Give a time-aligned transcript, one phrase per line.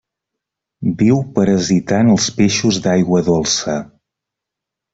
[1.01, 3.79] Viu parasitant els peixos d'aigua dolça.